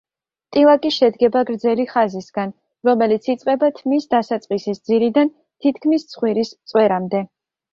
ტილაკი 0.55 0.91
შედგება 0.93 1.43
გრძელი 1.49 1.85
ხაზისგან, 1.91 2.55
რომელიც 2.89 3.29
იწყება 3.35 3.71
თმის 3.81 4.09
დასაწყისის 4.17 4.83
ძირიდან 4.89 5.31
თითქმის 5.67 6.09
ცხვირის 6.15 6.55
წვერამდე. 6.73 7.25